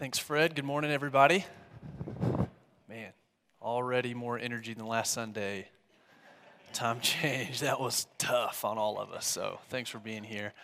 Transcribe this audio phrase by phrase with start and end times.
[0.00, 0.54] Thanks, Fred.
[0.54, 1.44] Good morning, everybody.
[2.88, 3.12] Man,
[3.60, 5.68] already more energy than last Sunday.
[6.72, 7.60] Time change.
[7.60, 9.26] That was tough on all of us.
[9.26, 10.54] So thanks for being here.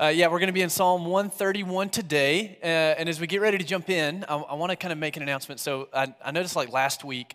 [0.00, 2.58] Uh, yeah, we're going to be in Psalm 131 today.
[2.62, 4.98] Uh, and as we get ready to jump in, I, I want to kind of
[4.98, 5.58] make an announcement.
[5.58, 7.34] So I, I noticed like last week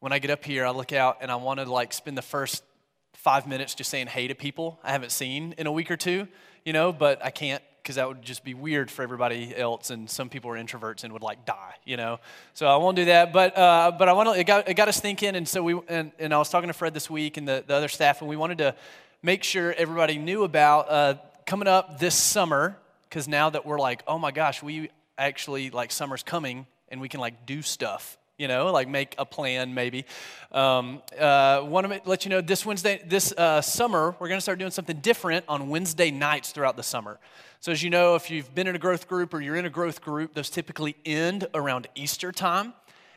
[0.00, 2.22] when I get up here, I look out and I want to like spend the
[2.22, 2.64] first
[3.12, 6.26] five minutes just saying hey to people I haven't seen in a week or two,
[6.64, 10.10] you know, but I can't because that would just be weird for everybody else, and
[10.10, 12.20] some people are introverts and would like die, you know.
[12.52, 13.32] So I won't do that.
[13.32, 14.38] But uh, but I want to.
[14.38, 16.74] It got, it got us thinking, and so we and, and I was talking to
[16.74, 18.74] Fred this week and the, the other staff, and we wanted to
[19.22, 21.14] make sure everybody knew about uh,
[21.46, 22.76] coming up this summer,
[23.08, 27.08] because now that we're like, oh my gosh, we actually like summer's coming, and we
[27.08, 30.04] can like do stuff you know, like make a plan maybe.
[30.52, 34.42] Um, uh, Want to let you know this Wednesday, this uh, summer, we're going to
[34.42, 37.18] start doing something different on Wednesday nights throughout the summer.
[37.60, 39.70] So, as you know, if you've been in a growth group or you're in a
[39.70, 42.72] growth group, those typically end around Easter time.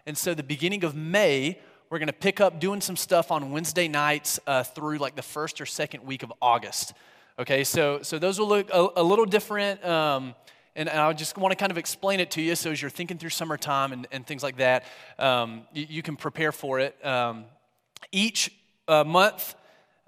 [0.07, 1.59] And so, the beginning of May,
[1.91, 5.21] we're going to pick up doing some stuff on Wednesday nights uh, through like the
[5.21, 6.93] first or second week of August.
[7.37, 9.85] Okay, so, so those will look a, a little different.
[9.85, 10.33] Um,
[10.75, 13.19] and, I just want to kind of explain it to you so as you're thinking
[13.19, 14.85] through summertime and, and things like that,
[15.19, 17.05] um, you, you, can prepare for it.
[17.05, 17.45] Um,
[18.11, 18.51] each
[18.87, 19.53] uh, month,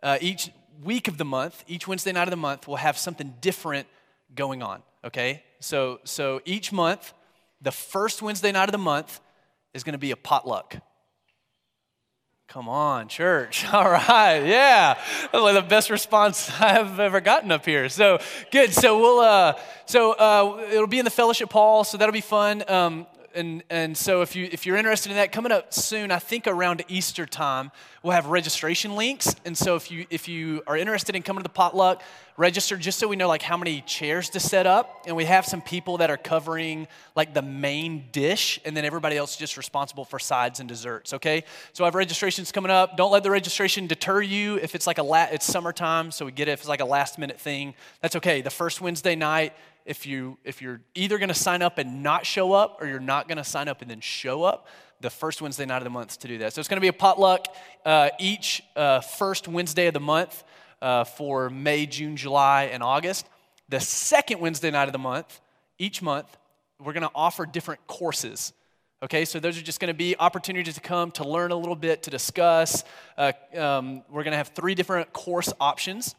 [0.01, 0.49] uh, each
[0.83, 3.87] week of the month, each Wednesday night of the month, we'll have something different
[4.35, 5.43] going on, okay?
[5.59, 7.13] So, so each month,
[7.61, 9.19] the first Wednesday night of the month
[9.73, 10.75] is going to be a potluck.
[12.47, 13.65] Come on, church.
[13.73, 14.95] All right, yeah.
[15.31, 17.89] That's like the best response I've ever gotten up here.
[17.89, 18.19] So
[18.51, 18.73] good.
[18.73, 19.53] So we'll, uh,
[19.85, 21.83] so uh, it'll be in the fellowship hall.
[21.83, 22.63] So that'll be fun.
[22.67, 26.19] Um, and, and so if, you, if you're interested in that, coming up soon, I
[26.19, 29.35] think around Easter time, we'll have registration links.
[29.45, 32.01] And so if you, if you are interested in coming to the potluck,
[32.37, 35.03] register just so we know like how many chairs to set up.
[35.05, 39.17] And we have some people that are covering like the main dish, and then everybody
[39.17, 41.43] else is just responsible for sides and desserts, okay?
[41.73, 42.97] So I have registrations coming up.
[42.97, 46.31] Don't let the registration deter you if it's like a, la- it's summertime, so we
[46.31, 47.73] get it if it's like a last minute thing.
[48.01, 48.41] That's okay.
[48.41, 49.53] The first Wednesday night,
[49.85, 52.99] if, you, if you're either going to sign up and not show up or you're
[52.99, 54.67] not going to sign up and then show up,
[55.03, 56.53] the first Wednesday night of the month to do that.
[56.53, 57.47] So it's going to be a potluck
[57.85, 60.43] uh, each uh, first Wednesday of the month
[60.81, 63.27] uh, for May, June, July, and August.
[63.67, 65.41] The second Wednesday night of the month,
[65.77, 66.37] each month,
[66.79, 68.53] we're going to offer different courses.
[69.03, 71.75] Okay, so those are just going to be opportunities to come to learn a little
[71.75, 72.85] bit, to discuss.
[73.17, 76.15] Uh, um, we're going to have three different course options.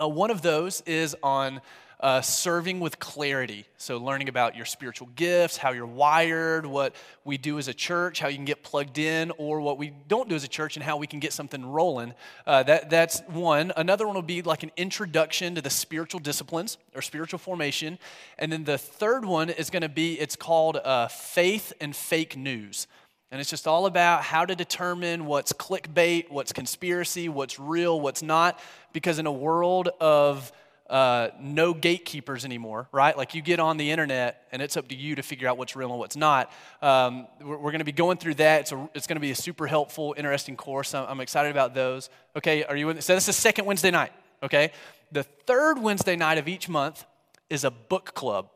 [0.00, 1.60] Uh, one of those is on
[2.00, 3.66] uh, serving with clarity.
[3.78, 8.20] So, learning about your spiritual gifts, how you're wired, what we do as a church,
[8.20, 10.84] how you can get plugged in, or what we don't do as a church, and
[10.84, 12.12] how we can get something rolling.
[12.46, 13.72] Uh, that, that's one.
[13.76, 17.98] Another one will be like an introduction to the spiritual disciplines or spiritual formation.
[18.38, 22.36] And then the third one is going to be it's called uh, Faith and Fake
[22.36, 22.86] News.
[23.30, 28.22] And it's just all about how to determine what's clickbait, what's conspiracy, what's real, what's
[28.22, 28.60] not.
[28.92, 30.52] Because in a world of
[30.88, 33.16] uh, no gatekeepers anymore, right?
[33.16, 35.74] Like you get on the internet and it's up to you to figure out what's
[35.74, 36.52] real and what's not.
[36.80, 38.60] Um, we're, we're going to be going through that.
[38.62, 40.94] It's, it's going to be a super helpful, interesting course.
[40.94, 42.08] I'm, I'm excited about those.
[42.36, 42.90] Okay, are you?
[42.90, 44.12] In, so this is second Wednesday night.
[44.42, 44.72] Okay,
[45.12, 47.04] the third Wednesday night of each month
[47.50, 48.50] is a book club.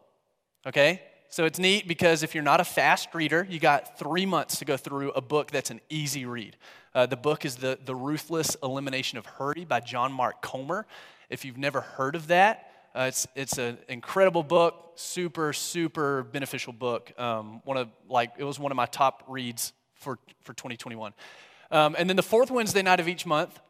[0.67, 4.59] Okay, so it's neat because if you're not a fast reader, you got three months
[4.59, 6.57] to go through a book that's an easy read.
[6.93, 10.87] Uh, the book is the, the Ruthless Elimination of Hurry by John Mark Comer.
[11.31, 16.73] If you've never heard of that, uh, it's, it's an incredible book, super, super beneficial
[16.73, 17.13] book.
[17.19, 21.15] Um, one of, like, it was one of my top reads for, for 2021.
[21.71, 23.61] Um, and then the fourth Wednesday night of each month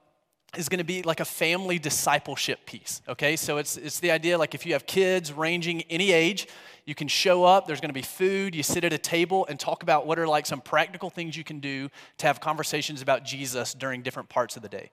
[0.56, 3.37] is going to be like a family discipleship piece, okay?
[3.37, 6.49] So it's, it's the idea like if you have kids ranging any age,
[6.87, 9.60] you can show up, there's going to be food, you sit at a table and
[9.60, 11.88] talk about what are like some practical things you can do
[12.19, 14.91] to have conversations about Jesus during different parts of the day.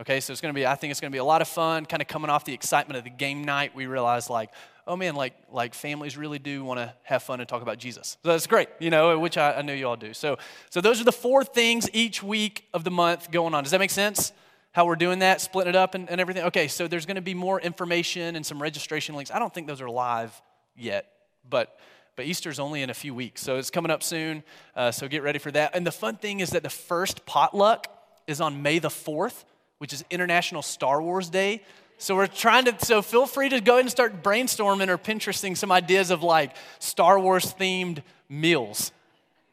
[0.00, 2.00] Okay, so it's gonna be, I think it's gonna be a lot of fun, kind
[2.00, 3.74] of coming off the excitement of the game night.
[3.74, 4.50] We realized, like,
[4.86, 8.16] oh man, like, like families really do wanna have fun and talk about Jesus.
[8.22, 10.14] So that's great, you know, which I, I know you all do.
[10.14, 10.38] So,
[10.70, 13.64] so those are the four things each week of the month going on.
[13.64, 14.32] Does that make sense?
[14.70, 16.44] How we're doing that, splitting it up and, and everything?
[16.44, 19.32] Okay, so there's gonna be more information and some registration links.
[19.32, 20.40] I don't think those are live
[20.76, 21.06] yet,
[21.48, 21.76] but
[22.14, 24.42] but Easter's only in a few weeks, so it's coming up soon.
[24.74, 25.76] Uh, so get ready for that.
[25.76, 27.86] And the fun thing is that the first potluck
[28.26, 29.44] is on May the 4th
[29.78, 31.62] which is International Star Wars Day.
[31.96, 35.56] So we're trying to, so feel free to go ahead and start brainstorming or Pinteresting
[35.56, 38.92] some ideas of like Star Wars themed meals.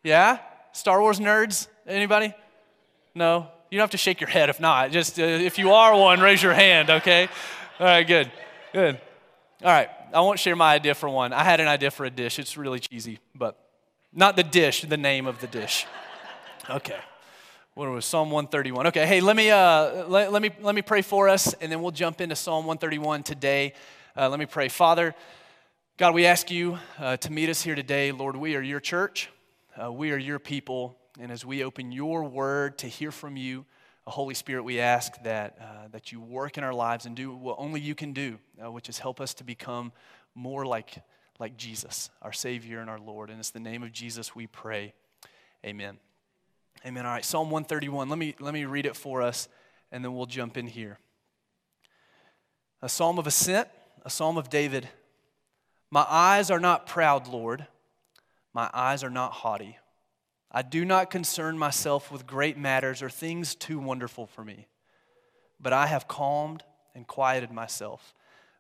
[0.04, 0.40] Yeah?
[0.72, 1.68] Star Wars nerds?
[1.88, 2.34] Anybody?
[3.16, 3.48] No?
[3.72, 4.92] You don't have to shake your head if not.
[4.92, 7.28] Just uh, if you are one, raise your hand, okay?
[7.80, 8.32] All right, good.
[8.74, 9.02] Good.
[9.64, 9.90] All right.
[10.14, 11.34] I won't share my idea for one.
[11.34, 12.38] I had an idea for a dish.
[12.38, 13.58] It's really cheesy, but
[14.14, 15.86] not the dish, the name of the dish.
[16.70, 17.00] Okay.
[17.76, 18.88] What was Psalm 131?
[18.88, 21.82] Okay, hey, let me, uh, let, let, me, let me pray for us, and then
[21.82, 23.74] we'll jump into Psalm 131 today.
[24.16, 24.70] Uh, let me pray.
[24.70, 25.14] Father,
[25.98, 28.14] God, we ask you uh, to meet us here today.
[28.14, 29.30] Lord, we are your church,
[29.76, 33.66] uh, we are your people, and as we open your word to hear from you,
[34.08, 37.36] uh, Holy Spirit, we ask that, uh, that you work in our lives and do
[37.36, 39.92] what only you can do, which is help us to become
[40.34, 41.04] more like,
[41.40, 43.30] like Jesus, our Savior and our Lord.
[43.30, 44.94] And it's the name of Jesus we pray.
[45.66, 45.98] Amen.
[46.86, 47.04] Amen.
[47.04, 48.10] All right, Psalm 131.
[48.10, 49.48] Let me, let me read it for us,
[49.92, 51.00] and then we'll jump in here.
[52.84, 53.68] A psalm of ascent,
[54.04, 54.88] a psalm of David.
[55.90, 57.66] My eyes are not proud, Lord.
[58.54, 59.80] My eyes are not haughty.
[60.52, 64.68] I do not concern myself with great matters or things too wonderful for me.
[65.60, 68.14] But I have calmed and quieted myself.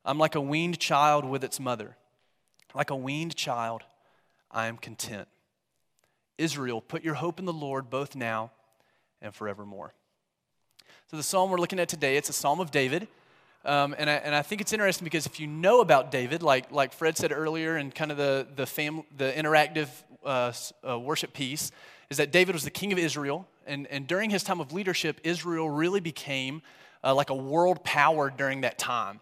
[0.03, 1.95] I'm like a weaned child with its mother.
[2.73, 3.83] Like a weaned child,
[4.49, 5.27] I am content.
[6.37, 8.51] Israel, put your hope in the Lord both now
[9.21, 9.93] and forevermore.
[11.09, 13.07] So, the psalm we're looking at today, it's a psalm of David.
[13.63, 16.71] Um, and, I, and I think it's interesting because if you know about David, like,
[16.71, 19.87] like Fred said earlier, and kind of the, the, fam, the interactive
[20.23, 20.51] uh,
[20.87, 21.71] uh, worship piece,
[22.09, 23.47] is that David was the king of Israel.
[23.65, 26.61] And, and during his time of leadership, Israel really became
[27.03, 29.19] uh, like a world power during that time.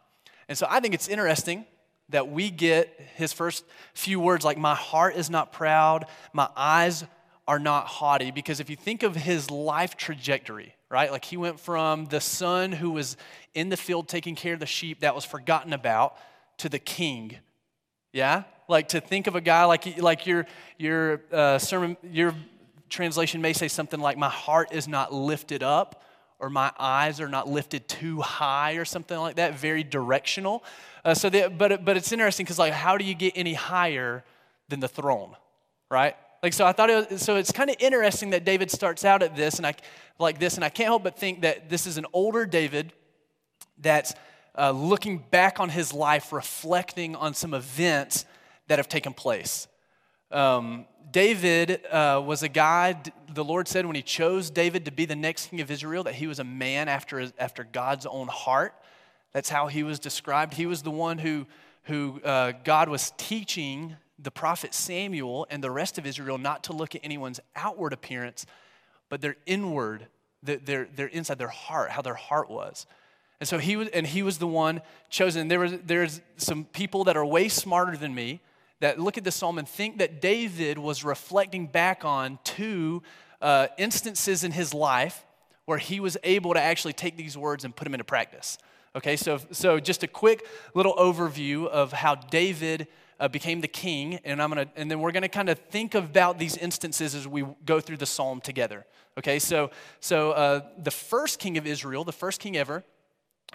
[0.49, 1.65] And so I think it's interesting
[2.09, 3.63] that we get his first
[3.93, 7.05] few words like, My heart is not proud, my eyes
[7.47, 8.31] are not haughty.
[8.31, 12.71] Because if you think of his life trajectory, right, like he went from the son
[12.71, 13.17] who was
[13.53, 16.15] in the field taking care of the sheep that was forgotten about
[16.57, 17.37] to the king.
[18.11, 18.43] Yeah?
[18.67, 20.45] Like to think of a guy like, like your,
[20.77, 22.33] your uh, sermon, your
[22.89, 26.03] translation may say something like, My heart is not lifted up
[26.43, 30.61] or my eyes are not lifted too high or something like that, very directional.
[31.05, 34.23] Uh, so, they, but, but it's interesting because, like, how do you get any higher
[34.69, 35.35] than the throne,
[35.91, 36.15] right?
[36.41, 39.23] Like, so I thought it was, so it's kind of interesting that David starts out
[39.23, 39.75] at this and I,
[40.19, 42.93] like this, and I can't help but think that this is an older David
[43.77, 44.13] that's
[44.57, 48.25] uh, looking back on his life, reflecting on some events
[48.67, 49.67] that have taken place.
[50.31, 52.95] Um, David uh, was a guy,
[53.33, 56.15] the Lord said when he chose David to be the next king of Israel, that
[56.15, 58.73] he was a man after, after God's own heart.
[59.33, 60.53] That's how he was described.
[60.53, 61.45] He was the one who,
[61.83, 66.73] who uh, God was teaching the prophet Samuel and the rest of Israel not to
[66.73, 68.45] look at anyone's outward appearance,
[69.09, 70.07] but their inward,
[70.43, 72.85] their, their inside, their heart, how their heart was.
[73.39, 75.47] And so he was, and he was the one chosen.
[75.47, 78.39] There was, there's some people that are way smarter than me
[78.79, 83.01] that look at this psalm and think that David was reflecting back on two
[83.41, 85.25] uh, instances in his life
[85.65, 88.57] where he was able to actually take these words and put them into practice.
[88.95, 90.45] Okay, so, so just a quick
[90.75, 92.87] little overview of how David
[93.19, 96.37] uh, became the king, and I'm gonna, and then we're gonna kind of think about
[96.37, 98.85] these instances as we go through the psalm together.
[99.17, 102.83] Okay, so so uh, the first king of Israel, the first king ever,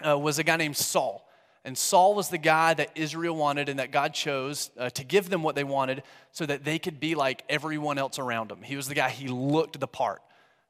[0.05, 1.25] uh, was a guy named Saul,
[1.63, 5.29] and Saul was the guy that Israel wanted and that God chose uh, to give
[5.29, 6.03] them what they wanted,
[6.33, 8.61] so that they could be like everyone else around them.
[8.61, 10.21] He was the guy he looked the part.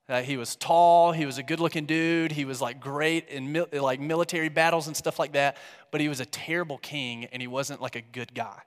[0.10, 1.12] Uh, he was tall.
[1.12, 2.32] He was a good-looking dude.
[2.32, 5.58] He was like great in mil- like military battles and stuff like that.
[5.92, 8.60] But he was a terrible king, and he wasn't like a good guy.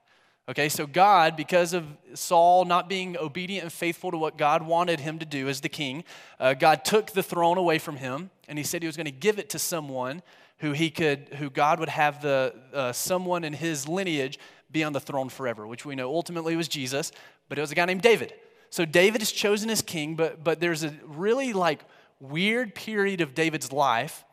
[0.49, 1.85] Okay, so God, because of
[2.15, 5.69] Saul not being obedient and faithful to what God wanted him to do as the
[5.69, 6.03] king,
[6.37, 9.11] uh, God took the throne away from him, and He said He was going to
[9.11, 10.21] give it to someone
[10.57, 14.37] who He could, who God would have the uh, someone in His lineage
[14.69, 17.11] be on the throne forever, which we know ultimately was Jesus,
[17.47, 18.33] but it was a guy named David.
[18.73, 21.85] So David is chosen as king, but, but there's a really like
[22.19, 24.25] weird period of David's life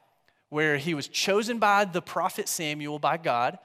[0.49, 3.59] where he was chosen by the prophet Samuel, by God.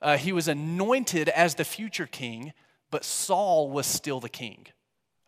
[0.00, 2.54] Uh, he was anointed as the future king,
[2.90, 4.64] but Saul was still the king.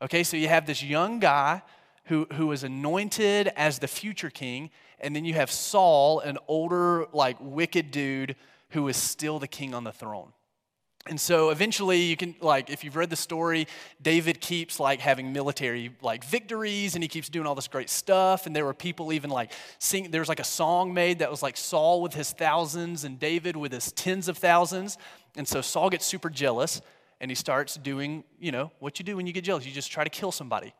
[0.01, 1.61] Okay, so you have this young guy
[2.05, 4.71] who, who was anointed as the future king,
[5.01, 8.37] and then you have Saul, an older, like wicked dude
[8.71, 10.33] who is still the king on the throne.
[11.07, 13.67] And so eventually you can like if you've read the story,
[14.01, 18.47] David keeps like having military like victories and he keeps doing all this great stuff
[18.47, 21.59] and there were people even like sing there's like a song made that was like
[21.59, 24.97] Saul with his thousands and David with his tens of thousands.
[25.37, 26.81] And so Saul gets super jealous
[27.21, 29.93] and he starts doing, you know, what you do when you get jealous, you just
[29.93, 30.73] try to kill somebody.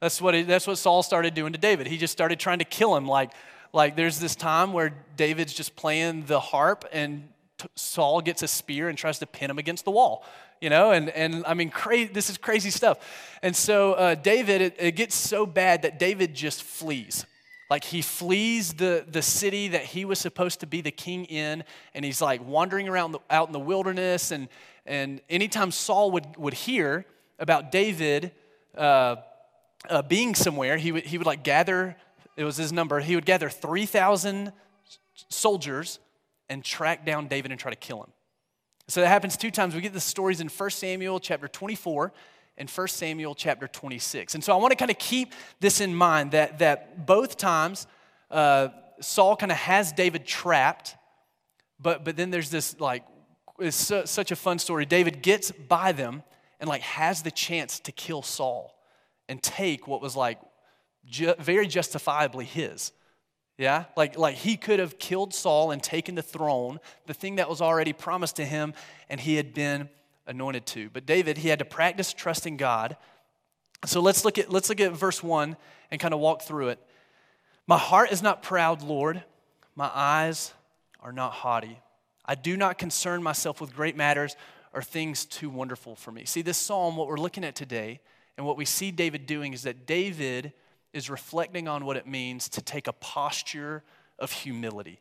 [0.00, 1.86] That's what, he, that's what Saul started doing to David.
[1.86, 3.06] He just started trying to kill him.
[3.06, 3.32] Like,
[3.72, 7.28] like there's this time where David's just playing the harp and
[7.74, 10.24] Saul gets a spear and tries to pin him against the wall,
[10.60, 12.98] you know, and, and I mean, cra- this is crazy stuff.
[13.42, 17.26] And so uh, David, it, it, gets so bad that David just flees.
[17.70, 21.64] Like he flees the, the city that he was supposed to be the king in,
[21.94, 24.32] and he's like wandering around the, out in the wilderness.
[24.32, 24.48] And,
[24.86, 27.06] and anytime Saul would, would hear
[27.38, 28.32] about David
[28.76, 29.16] uh,
[29.88, 31.96] uh, being somewhere, he would, he would like gather,
[32.36, 34.52] it was his number, he would gather 3,000
[35.28, 35.98] soldiers
[36.50, 38.10] and track down David and try to kill him.
[38.88, 39.74] So that happens two times.
[39.74, 42.12] We get the stories in 1 Samuel chapter 24
[42.58, 44.34] and 1 Samuel chapter 26.
[44.34, 47.86] And so I want to kind of keep this in mind that, that both times
[48.32, 48.68] uh,
[49.00, 50.96] Saul kind of has David trapped,
[51.78, 53.04] but, but then there's this like,
[53.60, 54.84] it's su- such a fun story.
[54.84, 56.24] David gets by them
[56.58, 58.76] and like has the chance to kill Saul
[59.28, 60.40] and take what was like
[61.06, 62.92] ju- very justifiably his.
[63.60, 63.84] Yeah?
[63.94, 67.60] Like, like he could have killed Saul and taken the throne, the thing that was
[67.60, 68.72] already promised to him,
[69.10, 69.90] and he had been
[70.26, 70.88] anointed to.
[70.88, 72.96] But David, he had to practice trusting God.
[73.84, 75.58] So let's look at, let's look at verse 1
[75.90, 76.78] and kind of walk through it.
[77.66, 79.22] My heart is not proud, Lord.
[79.76, 80.54] My eyes
[81.02, 81.80] are not haughty.
[82.24, 84.36] I do not concern myself with great matters
[84.72, 86.24] or things too wonderful for me.
[86.24, 88.00] See, this psalm, what we're looking at today,
[88.38, 90.54] and what we see David doing is that David
[90.92, 93.82] is reflecting on what it means to take a posture
[94.18, 95.00] of humility.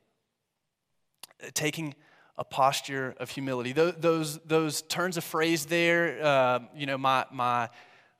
[1.53, 1.95] Taking
[2.37, 3.73] a posture of humility.
[3.73, 7.69] Those, those, turns of phrase there, uh, you know, my, my,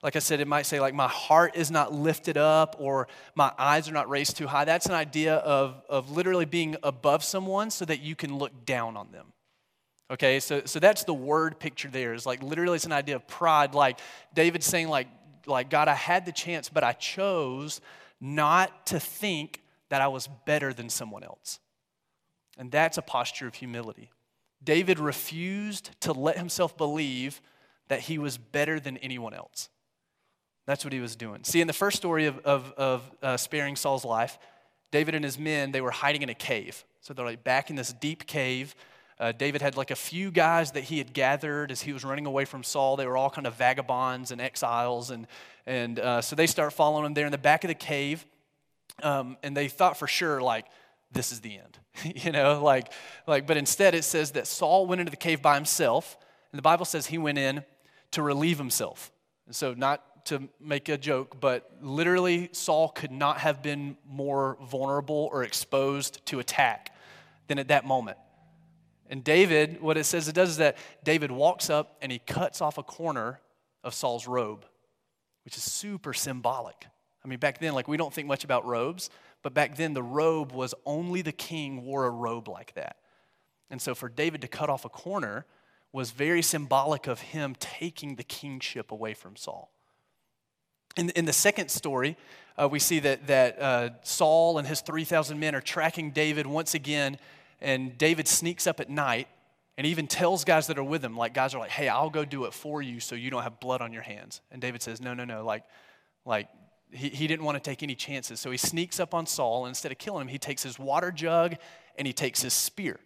[0.02, 3.50] like I said, it might say, like, my heart is not lifted up or my
[3.58, 4.64] eyes are not raised too high.
[4.64, 8.96] That's an idea of, of literally being above someone so that you can look down
[8.96, 9.32] on them.
[10.10, 12.14] Okay, so, so that's the word picture there.
[12.14, 13.74] Is like literally it's an idea of pride.
[13.74, 14.00] Like
[14.34, 15.06] David saying, like,
[15.46, 17.80] like, God, I had the chance, but I chose
[18.20, 21.58] not to think that I was better than someone else.
[22.58, 24.10] And that's a posture of humility.
[24.62, 27.40] David refused to let himself believe
[27.88, 29.68] that he was better than anyone else.
[30.66, 31.42] That's what he was doing.
[31.42, 34.38] See, in the first story of, of, of uh, sparing Saul's life,
[34.90, 36.84] David and his men, they were hiding in a cave.
[37.00, 38.74] So they're like back in this deep cave.
[39.20, 42.24] Uh, David had like a few guys that he had gathered as he was running
[42.24, 42.96] away from Saul.
[42.96, 45.10] They were all kind of vagabonds and exiles.
[45.10, 45.26] And,
[45.66, 48.24] and uh, so they start following him there in the back of the cave.
[49.02, 50.64] Um, and they thought for sure, like,
[51.12, 51.78] this is the end.
[52.24, 52.90] you know, like,
[53.26, 56.16] like, but instead it says that Saul went into the cave by himself.
[56.50, 57.62] And the Bible says he went in
[58.12, 59.12] to relieve himself.
[59.44, 64.56] And so, not to make a joke, but literally, Saul could not have been more
[64.62, 66.94] vulnerable or exposed to attack
[67.48, 68.16] than at that moment.
[69.10, 72.60] And David, what it says it does is that David walks up and he cuts
[72.60, 73.40] off a corner
[73.82, 74.64] of Saul's robe,
[75.44, 76.86] which is super symbolic.
[77.24, 79.10] I mean, back then, like, we don't think much about robes,
[79.42, 82.96] but back then, the robe was only the king wore a robe like that.
[83.68, 85.44] And so, for David to cut off a corner
[85.92, 89.72] was very symbolic of him taking the kingship away from Saul.
[90.96, 92.16] In, in the second story,
[92.56, 96.74] uh, we see that, that uh, Saul and his 3,000 men are tracking David once
[96.74, 97.18] again
[97.60, 99.28] and David sneaks up at night
[99.76, 102.24] and even tells guys that are with him, like guys are like, hey, I'll go
[102.24, 104.40] do it for you so you don't have blood on your hands.
[104.50, 105.64] And David says, no, no, no, like,
[106.24, 106.48] like
[106.92, 108.40] he, he didn't want to take any chances.
[108.40, 111.10] So he sneaks up on Saul, and instead of killing him, he takes his water
[111.10, 111.56] jug
[111.96, 112.98] and he takes his spear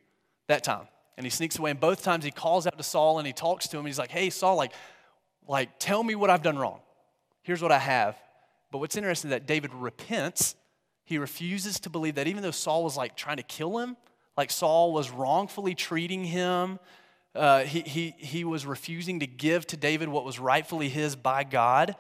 [0.49, 0.88] that time.
[1.16, 1.70] And he sneaks away.
[1.70, 3.87] And both times he calls out to Saul and he talks to him.
[3.87, 4.73] He's like, hey, Saul, like,
[5.46, 6.80] like tell me what I've done wrong.
[7.42, 8.16] Here's what I have.
[8.73, 10.56] But what's interesting is that David repents.
[11.04, 13.96] He refuses to believe that even though Saul was like trying to kill him,
[14.37, 16.79] like Saul was wrongfully treating him.
[17.35, 21.45] Uh, he, he, he was refusing to give to David what was rightfully his by
[21.45, 21.97] God.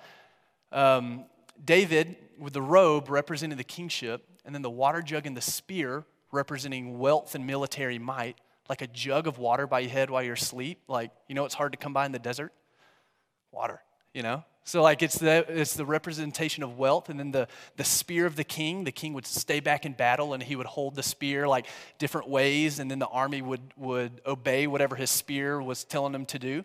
[0.70, 1.24] Um,
[1.64, 6.04] David, with the robe representing the kingship, and then the water jug and the spear
[6.32, 8.36] representing wealth and military might,
[8.68, 10.80] like a jug of water by your head while you're asleep.
[10.88, 12.52] Like, you know, it's hard to come by in the desert?
[13.52, 13.80] Water,
[14.12, 14.44] you know?
[14.66, 18.34] So like it's the it's the representation of wealth, and then the the spear of
[18.34, 18.84] the king.
[18.84, 21.66] The king would stay back in battle, and he would hold the spear like
[21.98, 26.24] different ways, and then the army would would obey whatever his spear was telling them
[26.26, 26.64] to do.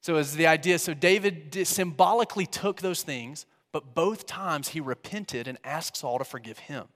[0.00, 0.78] So as the idea.
[0.78, 6.24] So David symbolically took those things, but both times he repented and asked Saul to
[6.24, 6.86] forgive him.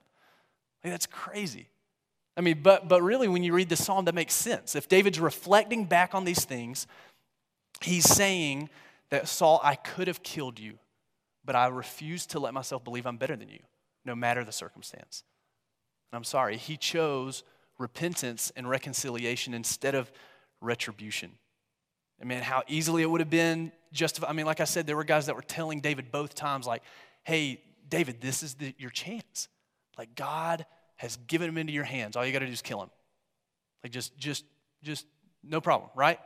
[0.83, 1.69] Like that's crazy.
[2.35, 4.75] I mean, but but really, when you read the psalm, that makes sense.
[4.75, 6.87] If David's reflecting back on these things,
[7.83, 8.71] he's saying
[9.11, 10.79] that Saul, I could have killed you,
[11.45, 13.61] but I refuse to let myself believe I'm better than you,
[14.05, 15.25] no matter the circumstance.
[16.11, 17.43] And I'm sorry, he chose
[17.79, 20.11] repentance and reconciliation instead of
[20.61, 21.33] retribution.
[22.21, 24.29] I mean, how easily it would have been justified.
[24.29, 26.83] I mean, like I said, there were guys that were telling David both times, like,
[27.25, 29.49] hey, David, this is the, your chance.
[29.97, 32.17] Like, God has given him into your hands.
[32.17, 32.91] All you got to do is kill him.
[33.83, 34.45] Like, just, just,
[34.83, 35.07] just,
[35.43, 36.21] no problem, right?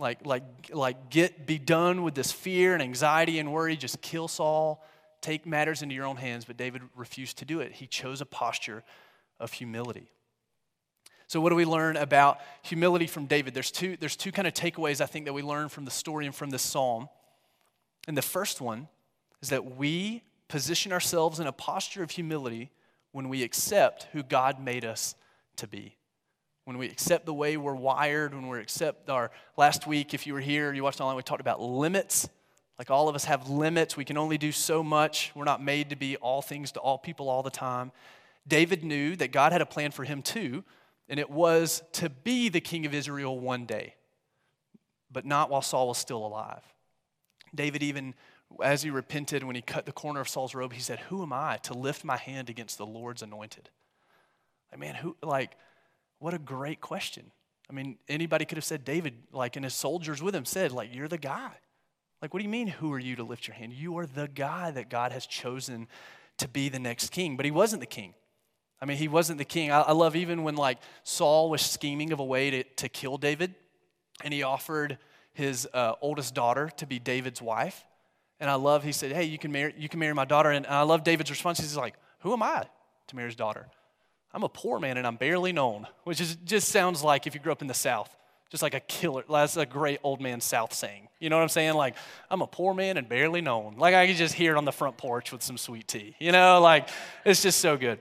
[0.00, 0.42] Like, like,
[0.72, 3.76] like get be done with this fear and anxiety and worry.
[3.76, 4.82] Just kill Saul,
[5.20, 7.72] take matters into your own hands, but David refused to do it.
[7.72, 8.82] He chose a posture
[9.38, 10.10] of humility.
[11.26, 13.54] So, what do we learn about humility from David?
[13.54, 16.26] There's two, there's two kind of takeaways I think that we learn from the story
[16.26, 17.08] and from this psalm.
[18.08, 18.88] And the first one
[19.42, 22.70] is that we position ourselves in a posture of humility
[23.12, 25.14] when we accept who God made us
[25.56, 25.96] to be.
[26.70, 30.34] When we accept the way we're wired, when we accept our last week, if you
[30.34, 32.28] were here, you watched online, we talked about limits.
[32.78, 33.96] Like all of us have limits.
[33.96, 35.32] We can only do so much.
[35.34, 37.90] We're not made to be all things to all people all the time.
[38.46, 40.62] David knew that God had a plan for him too,
[41.08, 43.96] and it was to be the king of Israel one day,
[45.10, 46.62] but not while Saul was still alive.
[47.52, 48.14] David, even
[48.62, 51.32] as he repented, when he cut the corner of Saul's robe, he said, Who am
[51.32, 53.70] I to lift my hand against the Lord's anointed?
[54.70, 55.56] Like, man, who, like,
[56.20, 57.32] what a great question.
[57.68, 60.94] I mean, anybody could have said David, like, and his soldiers with him said, like,
[60.94, 61.50] you're the guy.
[62.22, 63.72] Like, what do you mean, who are you to lift your hand?
[63.72, 65.88] You are the guy that God has chosen
[66.38, 67.36] to be the next king.
[67.36, 68.14] But he wasn't the king.
[68.82, 69.70] I mean, he wasn't the king.
[69.70, 73.18] I, I love even when like Saul was scheming of a way to, to kill
[73.18, 73.54] David,
[74.22, 74.98] and he offered
[75.32, 77.84] his uh, oldest daughter to be David's wife.
[78.40, 80.50] And I love, he said, Hey, you can marry, you can marry my daughter.
[80.50, 81.60] And I love David's response.
[81.60, 82.66] He's like, Who am I
[83.08, 83.66] to marry his daughter?
[84.32, 87.40] I'm a poor man and I'm barely known, which is, just sounds like if you
[87.40, 88.14] grew up in the South,
[88.50, 89.24] just like a killer.
[89.28, 91.08] That's a great old man South saying.
[91.20, 91.74] You know what I'm saying?
[91.74, 91.96] Like,
[92.30, 93.76] I'm a poor man and barely known.
[93.76, 96.16] Like, I could just hear it on the front porch with some sweet tea.
[96.18, 96.88] You know, like,
[97.24, 98.00] it's just so good.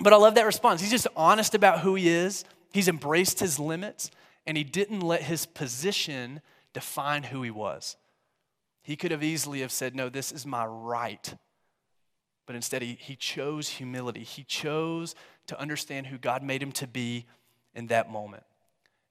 [0.00, 0.80] But I love that response.
[0.80, 4.10] He's just honest about who he is, he's embraced his limits,
[4.46, 6.40] and he didn't let his position
[6.72, 7.96] define who he was.
[8.82, 11.34] He could have easily have said, No, this is my right.
[12.46, 14.22] But instead, he, he chose humility.
[14.22, 15.14] He chose
[15.46, 17.26] to understand who God made him to be
[17.74, 18.42] in that moment.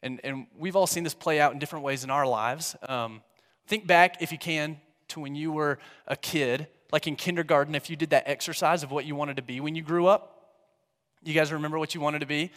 [0.01, 2.75] And, and we've all seen this play out in different ways in our lives.
[2.87, 3.21] Um,
[3.67, 4.77] think back, if you can,
[5.09, 8.91] to when you were a kid, like in kindergarten, if you did that exercise of
[8.91, 10.29] what you wanted to be when you grew up.
[11.23, 12.51] You guys remember what you wanted to be?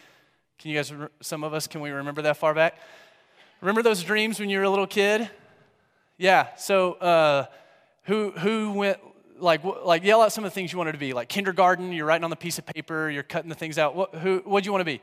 [0.59, 2.77] Can you guys, some of us, can we remember that far back?
[3.61, 5.31] Remember those dreams when you were a little kid?
[6.19, 6.55] Yeah.
[6.57, 7.47] So, uh,
[8.05, 8.99] who who went
[9.39, 11.13] like like yell out some of the things you wanted to be?
[11.13, 13.95] Like kindergarten, you're writing on the piece of paper, you're cutting the things out.
[13.95, 15.01] What who what'd you want to be?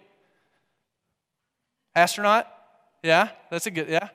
[1.96, 2.48] Astronaut?
[3.04, 4.10] Yeah, that's a good yeah.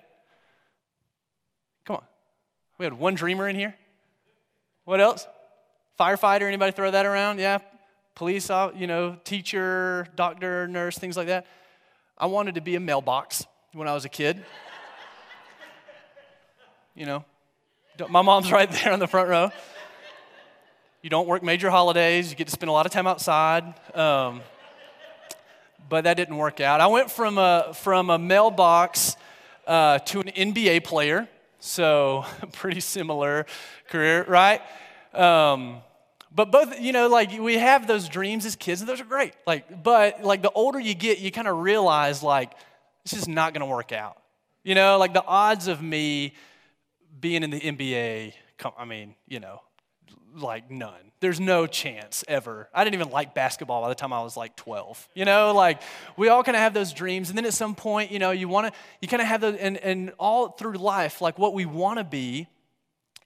[1.85, 2.05] Come on.
[2.79, 3.75] We had one dreamer in here.
[4.85, 5.27] What else?
[5.99, 7.41] Firefighter, anybody throw that around?
[7.41, 7.59] Yeah.
[8.15, 11.47] Police, you know, teacher, doctor, nurse, things like that.
[12.17, 14.45] I wanted to be a mailbox when I was a kid.
[16.97, 17.25] you know,
[18.09, 19.51] my mom's right there on the front row.
[21.01, 23.73] You don't work major holidays, you get to spend a lot of time outside.
[23.95, 24.41] Um,
[25.89, 26.81] but that didn't work out.
[26.81, 29.17] I went from a, from a mailbox
[29.67, 31.29] uh, to an NBA player,
[31.61, 33.47] so pretty similar
[33.89, 34.61] career, right?
[35.15, 35.83] Um,
[36.35, 39.35] but both, you know, like we have those dreams as kids, and those are great.
[39.47, 42.53] Like, but like the older you get, you kind of realize like
[43.05, 44.21] this is not going to work out.
[44.65, 46.35] You know, like the odds of me
[47.21, 48.35] being in the NBA,
[48.77, 49.63] I mean, you know,
[50.35, 51.13] like none.
[51.21, 52.69] There's no chance ever.
[52.73, 55.09] I didn't even like basketball by the time I was like 12.
[55.15, 55.83] You know, like
[56.17, 57.29] we all kind of have those dreams.
[57.29, 59.57] And then at some point, you know, you want to, you kind of have those,
[59.57, 62.47] and, and all through life, like what we want to be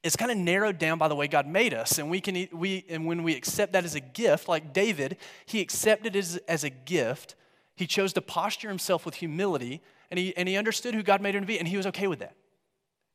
[0.03, 1.99] is kind of narrowed down by the way God made us.
[1.99, 5.61] And we can, we, and when we accept that as a gift, like David, he
[5.61, 7.37] accepted it as, as a gift.
[7.77, 11.35] He chose to posture himself with humility and he, and he understood who God made
[11.35, 12.35] him to be and he was okay with that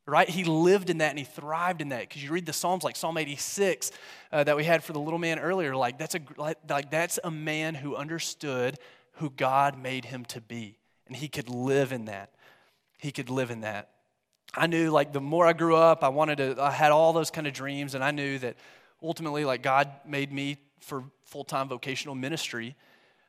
[0.07, 0.29] right?
[0.29, 2.01] He lived in that and he thrived in that.
[2.01, 3.91] Because you read the Psalms like Psalm 86
[4.31, 7.19] uh, that we had for the little man earlier, like that's, a, like, like that's
[7.23, 8.79] a man who understood
[9.13, 10.77] who God made him to be.
[11.07, 12.31] And he could live in that.
[12.97, 13.89] He could live in that.
[14.55, 17.29] I knew like the more I grew up, I wanted to, I had all those
[17.29, 18.55] kind of dreams, and I knew that
[19.03, 22.75] ultimately, like God made me for full time vocational ministry.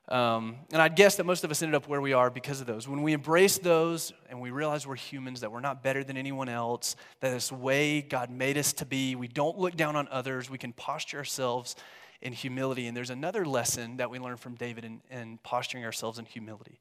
[0.09, 2.67] Um, and I'd guess that most of us ended up where we are because of
[2.67, 2.89] those.
[2.89, 6.49] When we embrace those and we realize we're humans, that we're not better than anyone
[6.49, 10.49] else, that this way God made us to be, we don't look down on others,
[10.49, 11.77] we can posture ourselves
[12.23, 12.87] in humility.
[12.87, 16.81] And there's another lesson that we learn from David in, in posturing ourselves in humility.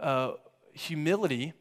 [0.00, 0.32] Uh,
[0.72, 1.52] humility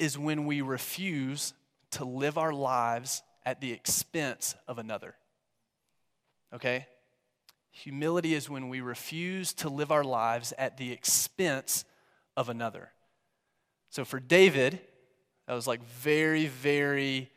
[0.00, 1.54] is when we refuse
[1.92, 5.14] to live our lives at the expense of another.
[6.52, 6.86] Okay?
[7.78, 11.84] Humility is when we refuse to live our lives at the expense
[12.36, 12.90] of another.
[13.90, 14.78] So for David,
[15.48, 17.32] that was like very, very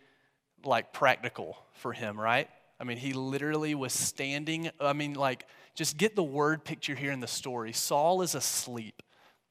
[0.64, 2.48] like practical for him, right?
[2.80, 4.70] I mean, he literally was standing.
[4.80, 7.74] I mean, like, just get the word picture here in the story.
[7.74, 9.02] Saul is asleep.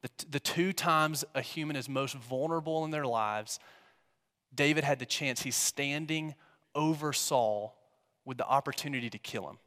[0.02, 3.58] The, the two times a human is most vulnerable in their lives,
[4.54, 5.42] David had the chance.
[5.42, 6.36] He's standing
[6.76, 7.76] over Saul
[8.24, 9.58] with the opportunity to kill him.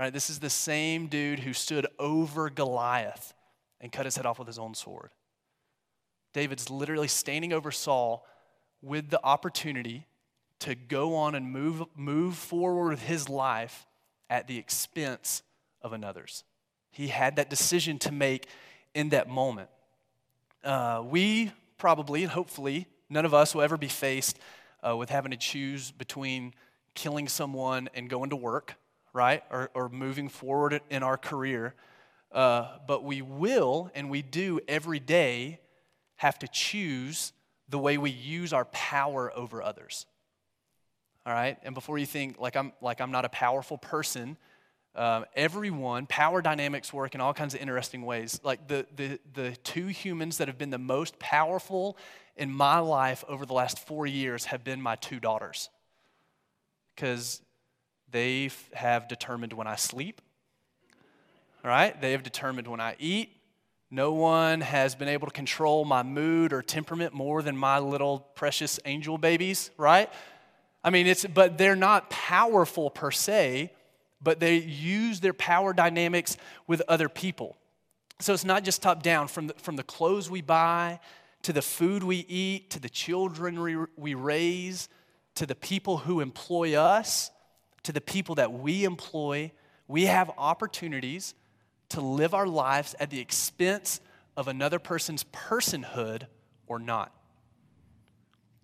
[0.00, 3.34] Right, this is the same dude who stood over Goliath
[3.82, 5.10] and cut his head off with his own sword.
[6.32, 8.24] David's literally standing over Saul
[8.80, 10.06] with the opportunity
[10.60, 13.86] to go on and move, move forward with his life
[14.30, 15.42] at the expense
[15.82, 16.44] of another's.
[16.92, 18.46] He had that decision to make
[18.94, 19.68] in that moment.
[20.64, 24.38] Uh, we probably and hopefully, none of us will ever be faced
[24.82, 26.54] uh, with having to choose between
[26.94, 28.76] killing someone and going to work,
[29.12, 29.42] right?
[29.50, 31.74] Or, or moving forward in our career.
[32.32, 35.60] Uh, but we will, and we do every day,
[36.16, 37.32] have to choose
[37.68, 40.06] the way we use our power over others.
[41.26, 41.58] All right?
[41.62, 44.36] And before you think like I'm, like I'm not a powerful person,
[44.94, 48.40] um, everyone, power dynamics work in all kinds of interesting ways.
[48.42, 51.96] Like the, the, the two humans that have been the most powerful
[52.36, 55.68] in my life over the last four years have been my two daughters.
[56.94, 57.40] Because
[58.10, 60.20] they have determined when I sleep,
[61.64, 61.98] all right?
[62.00, 63.30] They have determined when I eat.
[63.90, 68.20] No one has been able to control my mood or temperament more than my little
[68.34, 70.08] precious angel babies, right?
[70.82, 73.72] I mean, it's, but they're not powerful per se,
[74.22, 77.56] but they use their power dynamics with other people.
[78.20, 81.00] So it's not just top down, from the, from the clothes we buy,
[81.42, 84.88] to the food we eat, to the children we, we raise,
[85.36, 87.30] to the people who employ us,
[87.84, 89.52] to the people that we employ.
[89.88, 91.34] We have opportunities
[91.90, 94.00] to live our lives at the expense
[94.36, 96.26] of another person's personhood
[96.66, 97.12] or not.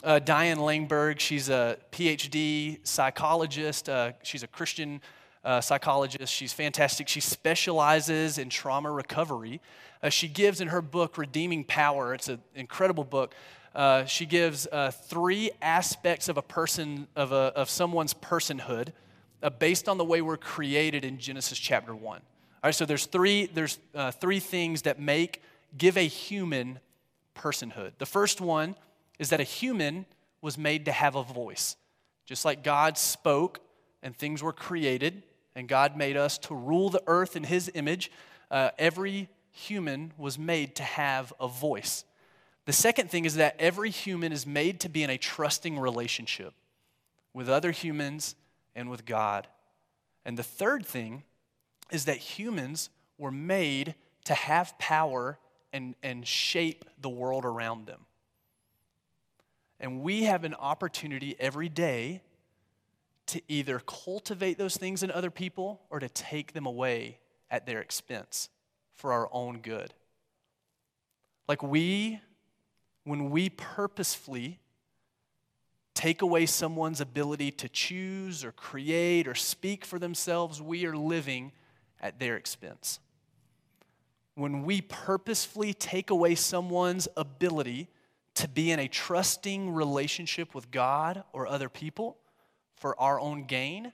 [0.04, 3.88] Uh, Diane Langberg, she's a PhD psychologist.
[3.88, 5.00] Uh, she's a Christian
[5.44, 6.32] uh, psychologist.
[6.32, 7.08] She's fantastic.
[7.08, 9.60] She specializes in trauma recovery.
[10.02, 13.34] Uh, she gives in her book, Redeeming Power, it's an incredible book.
[13.74, 18.88] Uh, she gives uh, three aspects of a person, of, a, of someone's personhood,
[19.58, 22.02] based on the way we're created in Genesis chapter 1.
[22.02, 22.20] All
[22.64, 25.42] right, so there's three, there's, uh, three things that make,
[25.76, 26.80] give a human
[27.34, 27.92] personhood.
[27.98, 28.74] The first one
[29.18, 30.06] is that a human
[30.40, 31.76] was made to have a voice.
[32.24, 33.60] Just like God spoke
[34.02, 35.22] and things were created,
[35.54, 38.10] and God made us to rule the earth in His image,
[38.50, 42.04] uh, every human was made to have a voice.
[42.66, 46.52] The second thing is that every human is made to be in a trusting relationship
[47.32, 48.34] with other humans
[48.76, 49.48] and with God.
[50.24, 51.24] And the third thing
[51.90, 55.38] is that humans were made to have power
[55.72, 58.06] and, and shape the world around them.
[59.80, 62.22] And we have an opportunity every day
[63.26, 67.18] to either cultivate those things in other people or to take them away
[67.50, 68.48] at their expense
[68.94, 69.92] for our own good.
[71.48, 72.20] Like we,
[73.04, 74.58] when we purposefully
[75.96, 81.50] take away someone's ability to choose or create or speak for themselves, we are living
[82.00, 83.00] at their expense.
[84.34, 87.88] When we purposefully take away someone's ability
[88.34, 92.18] to be in a trusting relationship with God or other people
[92.76, 93.92] for our own gain,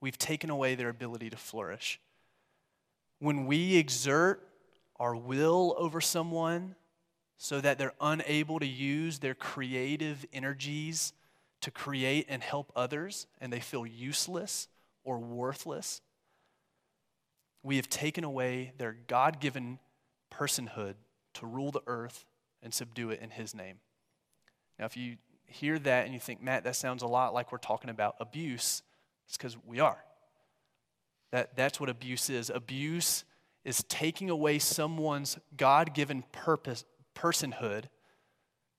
[0.00, 2.00] we've taken away their ability to flourish.
[3.18, 4.48] When we exert
[4.98, 6.74] our will over someone
[7.36, 11.12] so that they're unable to use their creative energies
[11.60, 14.68] to create and help others and they feel useless
[15.02, 16.00] or worthless,
[17.62, 19.78] we have taken away their God given
[20.32, 20.94] personhood
[21.34, 22.24] to rule the earth
[22.62, 23.76] and subdue it in His name.
[24.78, 25.16] Now, if you
[25.46, 28.82] hear that and you think, Matt, that sounds a lot like we're talking about abuse,
[29.26, 30.02] it's because we are.
[31.32, 32.50] That, that's what abuse is.
[32.50, 33.24] Abuse
[33.64, 37.84] is taking away someone's God given purpose, personhood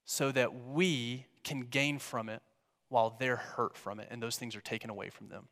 [0.06, 2.42] so that we can gain from it
[2.90, 5.48] while they're hurt from it, and those things are taken away from them.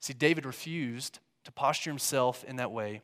[0.00, 3.00] See, David refused to posture himself in that way,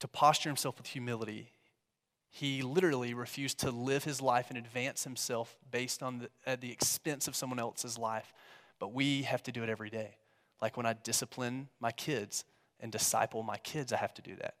[0.00, 1.52] to posture himself with humility.
[2.30, 6.72] He literally refused to live his life and advance himself based on the, at the
[6.72, 8.32] expense of someone else's life.
[8.78, 10.16] But we have to do it every day.
[10.60, 12.44] Like when I discipline my kids
[12.80, 14.54] and disciple my kids, I have to do that.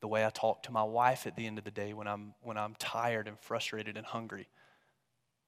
[0.00, 2.34] The way I talk to my wife at the end of the day when I'm,
[2.42, 4.48] when I'm tired and frustrated and hungry.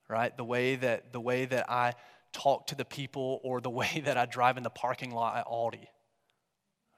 [0.09, 0.35] Right?
[0.35, 1.93] The way that, the way that I
[2.33, 5.45] talk to the people or the way that I drive in the parking lot at
[5.45, 5.87] Aldi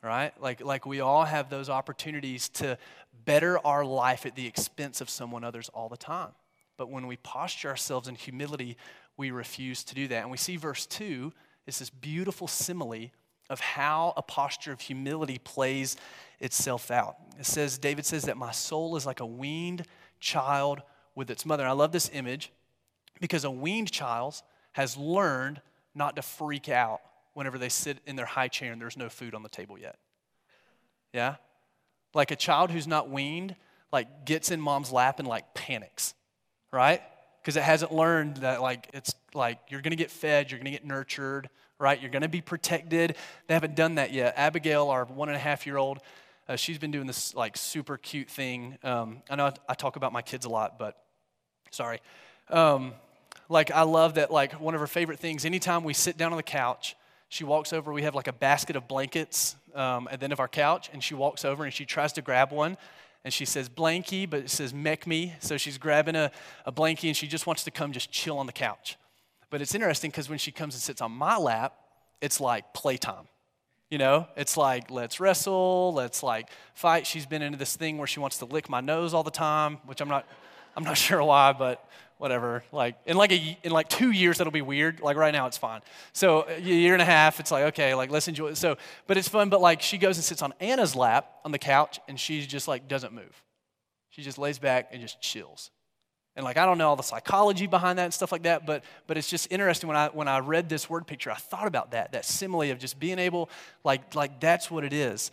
[0.04, 0.34] right?
[0.40, 2.78] Like, like we all have those opportunities to
[3.26, 6.32] better our life at the expense of someone others all the time.
[6.78, 8.78] But when we posture ourselves in humility,
[9.16, 10.22] we refuse to do that.
[10.22, 11.32] And we see verse 2
[11.66, 13.12] is this beautiful simile
[13.50, 15.96] of how a posture of humility plays
[16.40, 17.16] itself out.
[17.40, 19.86] It says, David says that my soul is like a weaned
[20.20, 20.82] child
[21.16, 21.64] with its mother.
[21.64, 22.52] And I love this image
[23.20, 24.42] because a weaned child
[24.74, 25.62] has learned
[25.96, 27.02] not to freak out
[27.34, 29.98] whenever they sit in their high chair and there's no food on the table yet.
[31.14, 31.36] Yeah?
[32.14, 33.56] Like a child who's not weaned,
[33.92, 36.14] like gets in mom's lap and like panics,
[36.72, 37.02] right?
[37.42, 40.86] Because it hasn't learned that like it's like you're gonna get fed, you're gonna get
[40.86, 41.50] nurtured,
[41.84, 42.02] right?
[42.02, 43.16] You're gonna be protected.
[43.48, 44.34] They haven't done that yet.
[44.38, 46.00] Abigail, our one and a half year old,
[46.48, 48.78] uh, she's been doing this like super cute thing.
[48.84, 50.98] Um, I know I, I, talk about my kids a lot, but
[51.72, 52.00] sorry.
[52.50, 52.94] Um,
[53.50, 54.32] like I love that.
[54.32, 55.46] Like one of her favorite things.
[55.46, 56.96] Anytime we sit down on the couch,
[57.28, 57.92] she walks over.
[57.92, 61.04] We have like a basket of blankets um, at the end of our couch, and
[61.04, 62.78] she walks over and she tries to grab one,
[63.26, 65.34] and she says blankie, but it says mek me.
[65.40, 66.32] So she's grabbing a,
[66.66, 68.98] a blankie, and she just wants to come just chill on the couch.
[69.54, 71.76] But it's interesting because when she comes and sits on my lap,
[72.22, 73.28] it's like playtime.
[73.92, 77.06] You know, it's like, let's wrestle, let's like fight.
[77.06, 79.78] She's been into this thing where she wants to lick my nose all the time,
[79.86, 80.26] which I'm not,
[80.76, 81.88] I'm not sure why, but
[82.18, 82.64] whatever.
[82.72, 85.02] Like in like a, in like two years, that'll be weird.
[85.02, 85.82] Like right now, it's fine.
[86.14, 88.58] So a year and a half, it's like okay, like let's enjoy it.
[88.58, 89.50] So, but it's fun.
[89.50, 92.68] But like she goes and sits on Anna's lap on the couch, and she just
[92.68, 93.44] like doesn't move.
[94.10, 95.70] She just lays back and just chills.
[96.36, 98.84] And like I don't know all the psychology behind that and stuff like that, but
[99.06, 101.92] but it's just interesting when I when I read this word picture, I thought about
[101.92, 103.50] that that simile of just being able
[103.84, 105.32] like like that's what it is.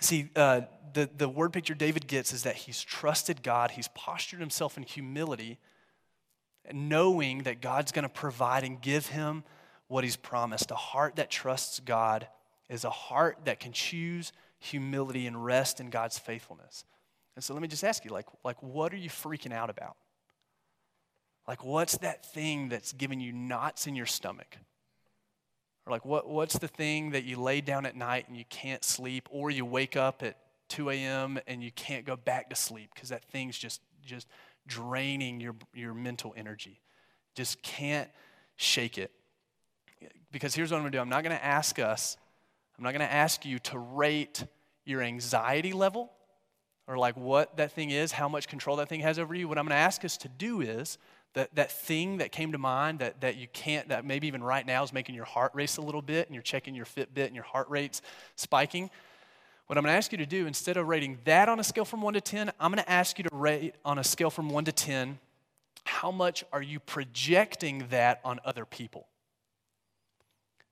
[0.00, 0.62] See, uh,
[0.94, 4.82] the the word picture David gets is that he's trusted God, he's postured himself in
[4.82, 5.58] humility,
[6.72, 9.44] knowing that God's going to provide and give him
[9.86, 10.70] what he's promised.
[10.72, 12.26] A heart that trusts God
[12.68, 16.84] is a heart that can choose humility and rest in God's faithfulness.
[17.34, 19.96] And so let me just ask you, like, like what are you freaking out about?
[21.48, 24.56] Like, what's that thing that's giving you knots in your stomach?
[25.86, 28.84] Or like, what, what's the thing that you lay down at night and you can't
[28.84, 30.36] sleep, or you wake up at
[30.68, 31.40] 2 a.m.
[31.46, 34.28] and you can't go back to sleep because that thing's just, just
[34.66, 36.80] draining your, your mental energy.
[37.34, 38.08] Just can't
[38.56, 39.10] shake it.
[40.30, 42.16] Because here's what I'm gonna do I'm not gonna ask us,
[42.78, 44.44] I'm not gonna ask you to rate
[44.84, 46.12] your anxiety level
[46.86, 49.48] or like what that thing is, how much control that thing has over you.
[49.48, 50.98] What I'm going to ask us to do is
[51.34, 54.66] that, that thing that came to mind that, that you can't, that maybe even right
[54.66, 57.34] now is making your heart race a little bit and you're checking your Fitbit and
[57.34, 58.02] your heart rate's
[58.36, 58.90] spiking.
[59.66, 61.84] What I'm going to ask you to do, instead of rating that on a scale
[61.84, 64.50] from 1 to 10, I'm going to ask you to rate on a scale from
[64.50, 65.18] 1 to 10
[65.84, 69.08] how much are you projecting that on other people?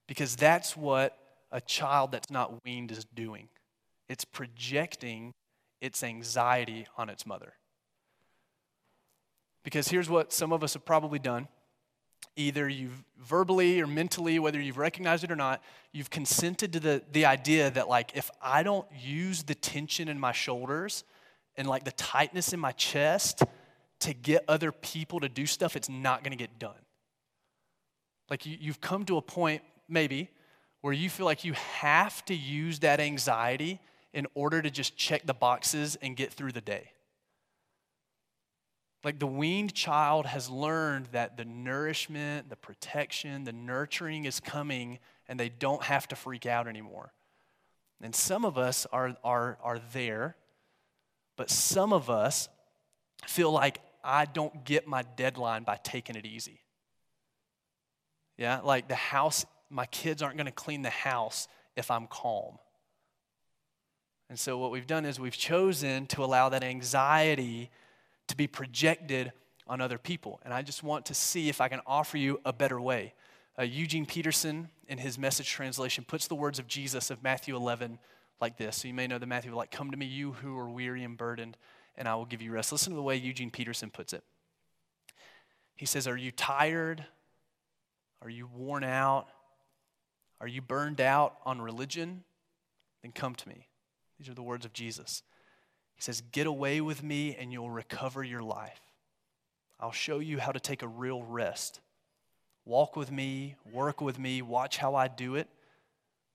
[0.06, 1.16] Because that's what
[1.52, 3.48] a child that's not weaned is doing.
[4.08, 5.34] It's projecting
[5.80, 7.54] its anxiety on its mother.
[9.62, 11.48] Because here's what some of us have probably done.
[12.36, 15.62] Either you've verbally or mentally, whether you've recognized it or not,
[15.92, 20.18] you've consented to the, the idea that, like, if I don't use the tension in
[20.18, 21.04] my shoulders
[21.56, 23.42] and, like, the tightness in my chest
[24.00, 26.72] to get other people to do stuff, it's not going to get done.
[28.30, 30.30] Like, you, you've come to a point, maybe,
[30.80, 33.80] where you feel like you have to use that anxiety
[34.12, 36.92] in order to just check the boxes and get through the day.
[39.02, 44.98] Like the weaned child has learned that the nourishment, the protection, the nurturing is coming
[45.26, 47.12] and they don't have to freak out anymore.
[48.02, 50.36] And some of us are, are, are there,
[51.36, 52.48] but some of us
[53.26, 56.60] feel like I don't get my deadline by taking it easy.
[58.36, 61.46] Yeah, like the house, my kids aren't going to clean the house
[61.76, 62.58] if I'm calm.
[64.30, 67.68] And so, what we've done is we've chosen to allow that anxiety
[68.28, 69.32] to be projected
[69.66, 70.40] on other people.
[70.44, 73.12] And I just want to see if I can offer you a better way.
[73.58, 77.98] Uh, Eugene Peterson, in his message translation, puts the words of Jesus of Matthew 11
[78.40, 78.76] like this.
[78.76, 81.18] So you may know the Matthew, like, Come to me, you who are weary and
[81.18, 81.56] burdened,
[81.96, 82.70] and I will give you rest.
[82.70, 84.22] Listen to the way Eugene Peterson puts it.
[85.74, 87.04] He says, Are you tired?
[88.22, 89.26] Are you worn out?
[90.40, 92.22] Are you burned out on religion?
[93.02, 93.69] Then come to me.
[94.20, 95.22] These are the words of Jesus.
[95.94, 98.82] He says, Get away with me and you'll recover your life.
[99.80, 101.80] I'll show you how to take a real rest.
[102.66, 105.48] Walk with me, work with me, watch how I do it.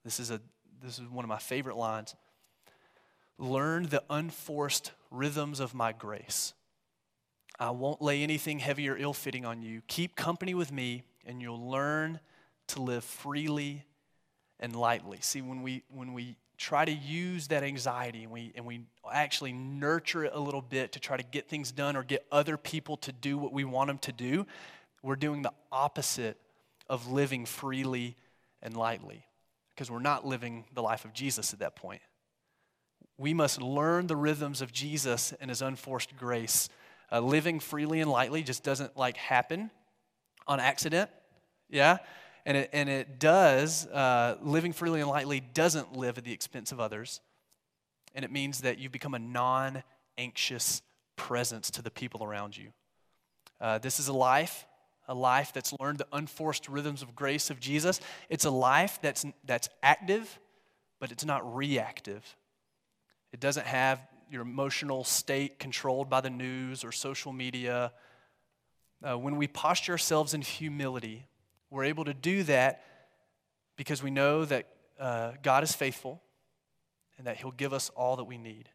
[0.04, 0.42] This is, a,
[0.82, 2.16] this is one of my favorite lines.
[3.38, 6.54] Learn the unforced rhythms of my grace.
[7.60, 9.84] I won't lay anything heavy or ill fitting on you.
[9.88, 12.20] Keep company with me, and you'll learn
[12.70, 13.86] to live freely
[14.60, 15.20] and lightly.
[15.22, 19.54] See, when we, when we try to use that anxiety and we, and we actually
[19.54, 22.98] nurture it a little bit to try to get things done or get other people
[22.98, 24.46] to do what we want them to do,
[25.04, 26.38] we're doing the opposite
[26.90, 28.16] of living freely
[28.62, 29.26] and lightly
[29.74, 32.02] because we're not living the life of Jesus at that point.
[33.18, 36.70] We must learn the rhythms of Jesus and his unforced grace.
[37.12, 39.70] Uh, living freely and lightly just doesn't like happen
[40.48, 41.10] on accident.
[41.70, 41.98] Yeah?
[42.46, 46.72] And it, and it does, uh, living freely and lightly doesn't live at the expense
[46.72, 47.22] of others.
[48.14, 49.84] And it means that you become a non
[50.18, 50.82] anxious
[51.16, 52.72] presence to the people around you.
[53.60, 54.66] Uh, this is a life,
[55.08, 58.00] a life that's learned the unforced rhythms of grace of Jesus.
[58.30, 60.40] It's a life that's, that's active,
[61.00, 62.36] but it's not reactive.
[63.34, 67.92] It doesn't have your emotional state controlled by the news or social media.
[69.04, 71.26] Uh, when we posture ourselves in humility,
[71.70, 72.84] we're able to do that
[73.76, 74.68] because we know that
[75.00, 76.22] uh, God is faithful
[77.18, 78.70] and that He'll give us all that we need.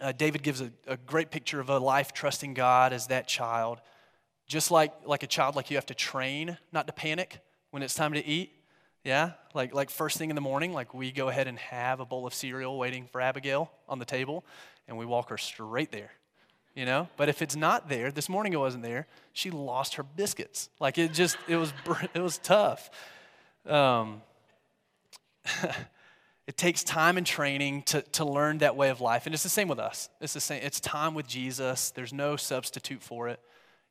[0.00, 3.80] Uh, David gives a, a great picture of a life trusting God as that child.
[4.46, 7.94] Just like, like a child, like you have to train not to panic when it's
[7.94, 8.52] time to eat.
[9.04, 12.04] Yeah, like, like first thing in the morning, like we go ahead and have a
[12.04, 14.44] bowl of cereal waiting for Abigail on the table,
[14.86, 16.10] and we walk her straight there,
[16.74, 17.08] you know?
[17.16, 20.68] But if it's not there, this morning it wasn't there, she lost her biscuits.
[20.78, 21.72] Like it just, it was,
[22.14, 22.90] it was tough.
[23.66, 24.22] Um,
[26.46, 29.26] it takes time and training to, to learn that way of life.
[29.26, 30.08] And it's the same with us.
[30.20, 30.62] It's the same.
[30.62, 31.90] It's time with Jesus.
[31.90, 33.40] There's no substitute for it.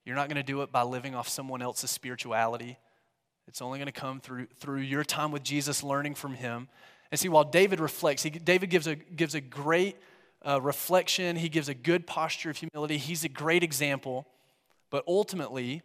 [0.05, 2.77] You're not going to do it by living off someone else's spirituality.
[3.47, 6.67] It's only going to come through, through your time with Jesus, learning from him.
[7.11, 9.97] And see, while David reflects, he, David gives a, gives a great
[10.45, 12.97] uh, reflection, he gives a good posture of humility.
[12.97, 14.27] He's a great example.
[14.89, 15.81] But ultimately,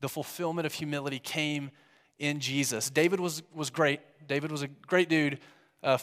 [0.00, 1.70] the fulfillment of humility came
[2.18, 2.90] in Jesus.
[2.90, 4.00] David was, was great.
[4.26, 5.38] David was a great dude,
[5.82, 5.98] uh,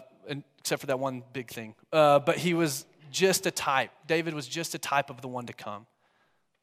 [0.59, 1.75] except for that one big thing.
[1.91, 3.91] Uh, but he was just a type.
[4.07, 5.85] David was just a type of the one to come.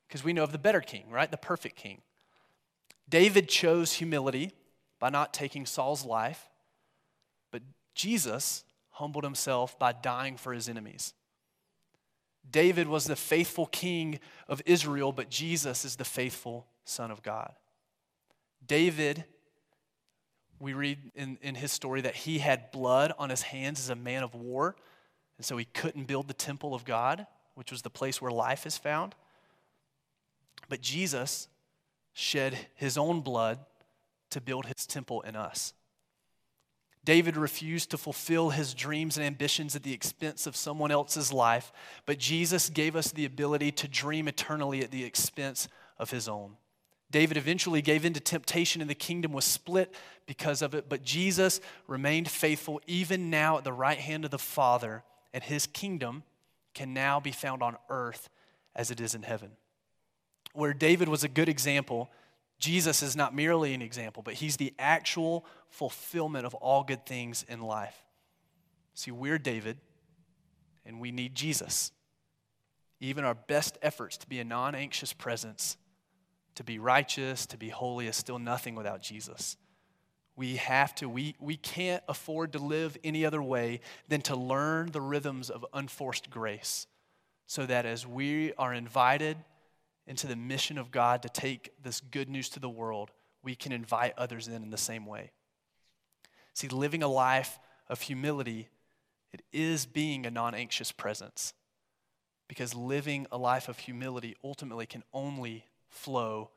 [0.06, 1.30] Because we know of the better king, right?
[1.30, 2.00] The perfect king.
[3.08, 4.52] David chose humility
[4.98, 6.48] by not taking Saul's life,
[7.50, 7.62] but
[7.94, 11.14] Jesus humbled himself by dying for his enemies.
[12.50, 17.52] David was the faithful king of Israel, but Jesus is the faithful Son of God.
[18.66, 19.24] David,
[20.58, 23.94] we read in, in his story that he had blood on his hands as a
[23.94, 24.76] man of war,
[25.37, 28.66] and so he couldn't build the temple of God, which was the place where life
[28.66, 29.14] is found.
[30.68, 31.48] But Jesus
[32.12, 33.58] shed his own blood
[34.30, 35.72] to build his temple in us.
[37.08, 41.72] David refused to fulfill his dreams and ambitions at the expense of someone else's life,
[42.04, 45.68] but Jesus gave us the ability to dream eternally at the expense
[45.98, 46.58] of his own.
[47.10, 49.94] David eventually gave in to temptation and the kingdom was split
[50.26, 54.38] because of it, but Jesus remained faithful even now at the right hand of the
[54.38, 56.24] Father, and his kingdom
[56.74, 58.28] can now be found on earth
[58.76, 59.52] as it is in heaven
[60.52, 62.10] where David was a good example,
[62.58, 67.44] Jesus is not merely an example, but he's the actual fulfillment of all good things
[67.48, 67.96] in life.
[68.94, 69.78] See, we're David,
[70.84, 71.92] and we need Jesus.
[73.00, 75.76] Even our best efforts to be a non anxious presence,
[76.56, 79.56] to be righteous, to be holy, is still nothing without Jesus.
[80.34, 84.90] We have to, we, we can't afford to live any other way than to learn
[84.90, 86.86] the rhythms of unforced grace
[87.46, 89.36] so that as we are invited
[90.08, 93.10] into the mission of God to take this good news to the world,
[93.42, 95.30] we can invite others in in the same way.
[96.54, 98.68] See, living a life of humility,
[99.32, 101.52] it is being a non anxious presence.
[102.48, 106.50] Because living a life of humility ultimately can only flow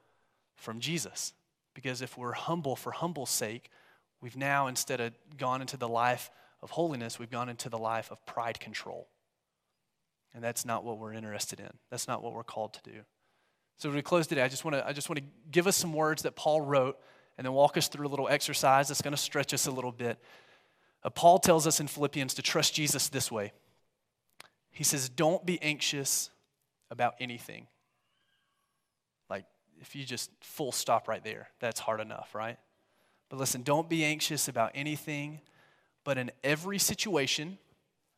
[0.55, 1.33] from Jesus.
[1.73, 3.69] Because if we're humble for humble's sake,
[4.21, 8.09] we've now, instead of gone into the life of holiness, we've gone into the life
[8.09, 9.09] of pride control.
[10.33, 11.71] And that's not what we're interested in.
[11.89, 13.01] That's not what we're called to do.
[13.81, 15.91] So we close today, I just want to I just want to give us some
[15.91, 16.99] words that Paul wrote
[17.35, 19.91] and then walk us through a little exercise that's going to stretch us a little
[19.91, 20.19] bit.
[21.03, 23.53] Uh, Paul tells us in Philippians to trust Jesus this way.
[24.69, 26.29] He says, "Don't be anxious
[26.91, 27.65] about anything."
[29.31, 29.45] Like
[29.79, 32.59] if you just full stop right there, that's hard enough, right?
[33.29, 35.41] But listen, don't be anxious about anything,
[36.03, 37.57] but in every situation,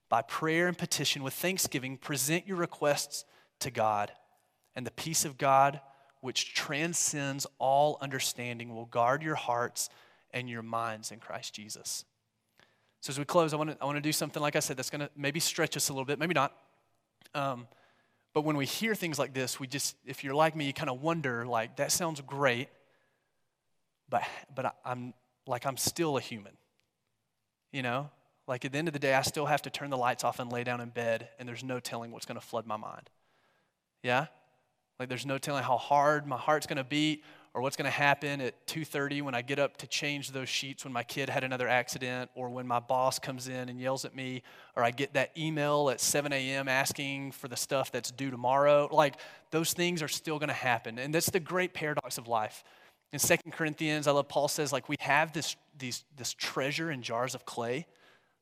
[0.09, 3.23] by prayer and petition with thanksgiving, present your requests
[3.61, 4.11] to God
[4.75, 5.79] and the peace of God,
[6.21, 9.89] which transcends all understanding, will guard your hearts
[10.31, 12.05] and your minds in Christ Jesus.
[13.01, 14.77] So, as we close, I want to, I want to do something, like I said,
[14.77, 16.55] that's going to maybe stretch us a little bit, maybe not.
[17.35, 17.67] Um,
[18.33, 20.89] but when we hear things like this, we just, if you're like me, you kind
[20.89, 22.69] of wonder, like, that sounds great,
[24.09, 24.23] but,
[24.55, 25.13] but I, I'm
[25.45, 26.53] like, I'm still a human.
[27.71, 28.09] You know?
[28.47, 30.39] Like, at the end of the day, I still have to turn the lights off
[30.39, 33.09] and lay down in bed, and there's no telling what's going to flood my mind.
[34.01, 34.27] Yeah?
[34.99, 37.23] Like there's no telling how hard my heart's going to beat
[37.53, 40.83] or what's going to happen at 2:30 when I get up to change those sheets
[40.83, 44.15] when my kid had another accident or when my boss comes in and yells at
[44.15, 44.41] me
[44.75, 46.67] or I get that email at 7 a.m.
[46.67, 48.87] asking for the stuff that's due tomorrow.
[48.91, 49.15] Like
[49.51, 50.97] those things are still going to happen.
[50.99, 52.63] And that's the great paradox of life
[53.13, 57.03] In Second Corinthians, I love Paul says, like, we have this, these, this treasure in
[57.03, 57.85] jars of clay.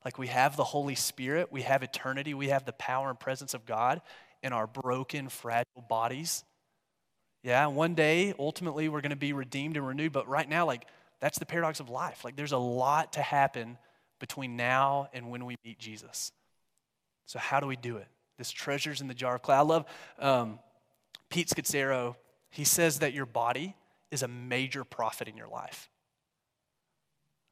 [0.06, 3.54] Like, we have the Holy Spirit, we have eternity, we have the power and presence
[3.54, 4.02] of God
[4.44, 6.44] in our broken, fragile bodies.
[7.44, 10.12] Yeah, one day, ultimately, we're going to be redeemed and renewed.
[10.12, 10.86] But right now, like,
[11.20, 12.24] that's the paradox of life.
[12.24, 13.78] Like, there's a lot to happen
[14.20, 16.32] between now and when we meet Jesus.
[17.26, 18.08] So, how do we do it?
[18.38, 19.56] This treasure's in the jar of clay.
[19.56, 19.86] I love
[20.20, 20.60] um,
[21.30, 22.16] Pete Scazzero.
[22.50, 23.76] He says that your body
[24.12, 25.90] is a major prophet in your life.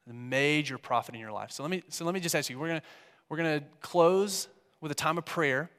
[0.08, 1.52] The major prophet in your life.
[1.52, 2.82] So let me, so let me just ask you, we're gonna,
[3.30, 4.48] we're gonna close
[4.82, 5.70] with a time of prayer,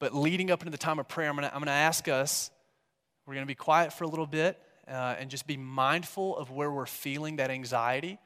[0.00, 2.50] but leading up into the time of prayer, I'm I'm gonna ask us,
[3.26, 6.70] we're gonna be quiet for a little bit uh, and just be mindful of where
[6.72, 8.18] we're feeling that anxiety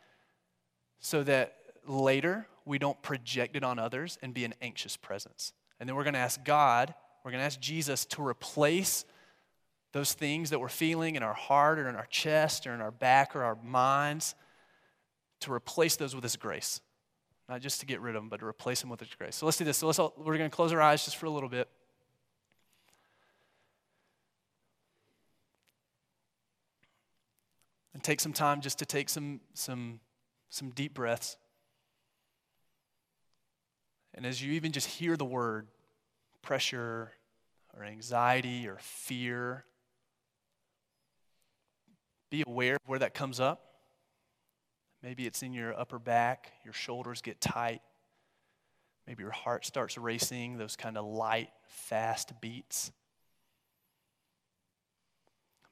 [1.01, 1.57] so that
[1.87, 5.53] later we don't project it on others and be an anxious presence.
[5.79, 6.95] And then we're gonna ask God,
[7.25, 9.05] we're gonna ask Jesus to replace
[9.93, 12.91] those things that we're feeling in our heart or in our chest or in our
[12.91, 14.35] back or our minds,
[15.41, 16.81] to replace those with His grace.
[17.49, 19.37] Not just to get rid of them, but to replace them with His grace.
[19.37, 19.79] So let's do this.
[19.79, 21.69] So let's all, we're going to close our eyes just for a little bit.
[27.93, 30.01] And take some time just to take some, some,
[30.49, 31.37] some deep breaths.
[34.15, 35.69] And as you even just hear the word
[36.43, 37.13] pressure
[37.77, 39.65] or anxiety or fear
[42.31, 43.74] be aware of where that comes up.
[45.05, 47.83] Maybe it's in your upper back, your shoulders get tight.
[49.07, 52.91] Maybe your heart starts racing, those kind of light, fast beats.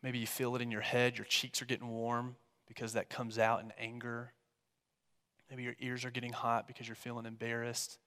[0.03, 2.37] Maybe you feel it in your head, your cheeks are getting warm
[2.68, 4.35] because that comes out in anger.
[5.49, 7.99] Maybe your ears are getting hot because you're feeling embarrassed,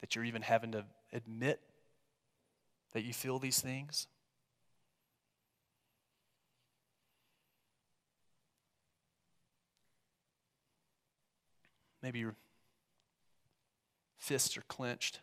[0.00, 1.60] that you're even having to admit
[2.94, 4.06] that you feel these things.
[12.04, 12.34] Maybe your
[14.18, 15.20] fists are clenched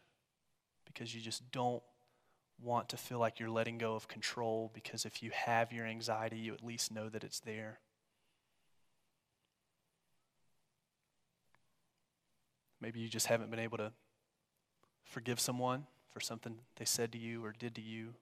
[0.83, 1.83] because you just don't
[2.59, 6.37] want to feel like you're letting go of control because if you have your anxiety,
[6.37, 7.77] you at least know that it's there.
[12.81, 13.91] Maybe you just haven't been able to
[15.03, 18.15] forgive someone for something they said to you or did to you.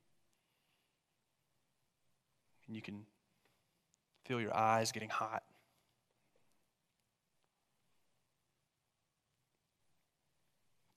[2.68, 3.06] And you can
[4.26, 5.44] feel your eyes getting hot.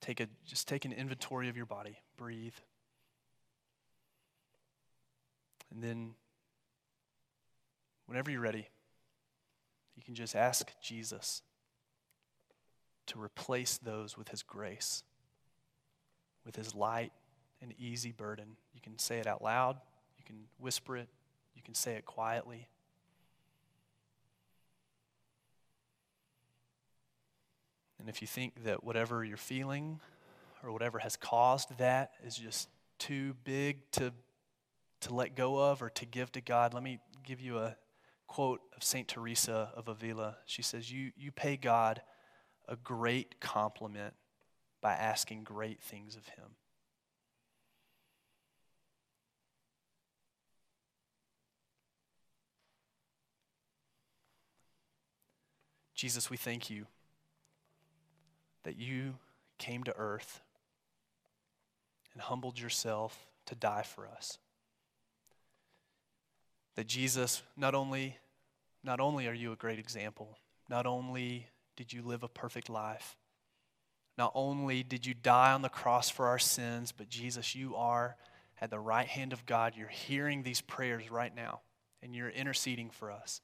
[0.02, 2.56] Take a, just take an inventory of your body, breathe.
[5.72, 6.14] And then,
[8.06, 8.68] whenever you're ready,
[9.96, 11.42] you can just ask Jesus
[13.06, 15.04] to replace those with his grace,
[16.44, 17.12] with his light
[17.62, 18.56] and easy burden.
[18.74, 19.76] You can say it out loud,
[20.18, 21.08] you can whisper it,
[21.54, 22.66] you can say it quietly.
[28.02, 30.00] And if you think that whatever you're feeling
[30.64, 34.12] or whatever has caused that is just too big to,
[35.02, 37.76] to let go of or to give to God, let me give you a
[38.26, 39.06] quote of St.
[39.06, 40.38] Teresa of Avila.
[40.46, 42.02] She says, you, you pay God
[42.66, 44.14] a great compliment
[44.80, 46.56] by asking great things of Him.
[55.94, 56.86] Jesus, we thank you
[58.64, 59.14] that you
[59.58, 60.40] came to earth
[62.12, 64.38] and humbled yourself to die for us.
[66.76, 68.16] That Jesus, not only,
[68.82, 70.38] not only are you a great example,
[70.68, 71.46] not only
[71.76, 73.16] did you live a perfect life,
[74.18, 78.16] not only did you die on the cross for our sins, but Jesus, you are
[78.60, 79.74] at the right hand of God.
[79.76, 81.60] You're hearing these prayers right now,
[82.02, 83.40] and you're interceding for us.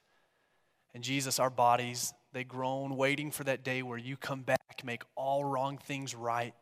[0.95, 5.03] And Jesus, our bodies, they groan, waiting for that day where you come back, make
[5.17, 6.55] all wrong things right.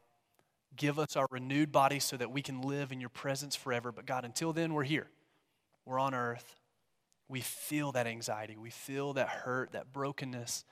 [0.76, 3.92] Give us our renewed bodies so that we can live in your presence forever.
[3.92, 5.08] But God, until then, we're here.
[5.84, 6.56] We're on earth.
[7.28, 8.56] We feel that anxiety.
[8.56, 10.64] We feel that hurt, that brokenness.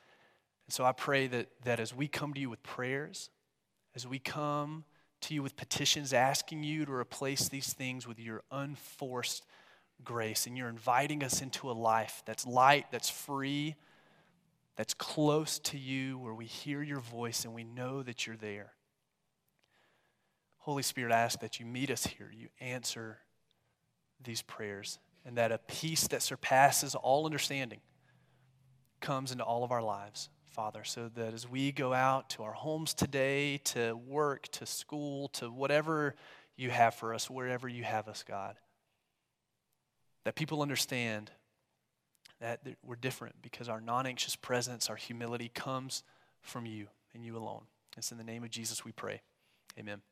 [0.66, 3.30] And so I pray that, that as we come to you with prayers,
[3.95, 4.84] as we come
[5.22, 9.47] to you with petitions asking you to replace these things with your unforced
[10.05, 13.74] grace, and you're inviting us into a life that's light, that's free,
[14.76, 18.72] that's close to you, where we hear your voice and we know that you're there.
[20.58, 23.18] Holy Spirit, I ask that you meet us here, you answer
[24.22, 27.80] these prayers, and that a peace that surpasses all understanding
[29.00, 32.52] comes into all of our lives, Father, so that as we go out to our
[32.52, 36.14] homes today, to work, to school, to whatever
[36.56, 38.56] you have for us, wherever you have us, God,
[40.24, 41.30] that people understand
[42.41, 46.03] that we're different because our non anxious presence, our humility comes
[46.41, 47.62] from you and you alone.
[47.97, 49.22] It's in the name of Jesus we pray.
[49.78, 50.03] Amen.